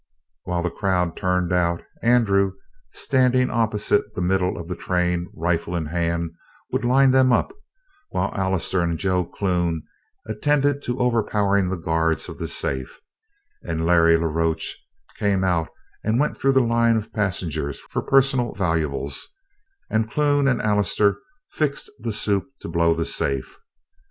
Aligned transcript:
While 0.45 0.63
the 0.63 0.71
crowd 0.71 1.15
turned 1.15 1.53
out, 1.53 1.83
Andrew, 2.01 2.53
standing 2.91 3.51
opposite 3.51 4.15
the 4.15 4.21
middle 4.23 4.57
of 4.57 4.67
the 4.67 4.75
train, 4.75 5.27
rifle 5.35 5.75
in 5.75 5.85
hand, 5.85 6.31
would 6.71 6.83
line 6.83 7.11
them 7.11 7.31
up, 7.31 7.53
while 8.09 8.33
Allister 8.33 8.81
and 8.81 8.97
Joe 8.97 9.23
Clune 9.23 9.83
attended 10.25 10.81
to 10.85 10.99
overpowering 10.99 11.69
the 11.69 11.77
guards 11.77 12.27
of 12.29 12.39
the 12.39 12.47
safe, 12.47 12.99
and 13.61 13.85
Larry 13.85 14.17
la 14.17 14.25
Roche 14.25 14.73
came 15.17 15.43
out 15.43 15.69
and 16.03 16.19
went 16.19 16.35
through 16.35 16.53
the 16.53 16.61
line 16.61 16.97
of 16.97 17.13
passengers 17.13 17.79
for 17.91 18.01
personal 18.01 18.55
valuables, 18.55 19.29
and 19.87 20.09
Clune 20.09 20.47
and 20.47 20.59
Allister 20.63 21.19
fixed 21.51 21.91
the 21.99 22.11
soup 22.11 22.45
to 22.61 22.67
blow 22.67 22.95
the 22.95 23.05
safe. 23.05 23.59